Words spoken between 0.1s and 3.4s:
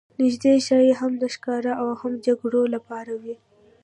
نیزې ښايي هم د ښکار او هم د جګړو لپاره وې.